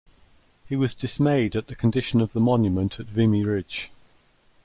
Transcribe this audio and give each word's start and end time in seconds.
He 0.67 0.75
was 0.75 0.95
dismayed 0.95 1.55
at 1.55 1.67
the 1.67 1.75
condition 1.75 2.21
of 2.21 2.33
the 2.33 2.39
monument 2.39 2.99
at 2.99 3.05
Vimy 3.05 3.43
Ridge. 3.43 3.91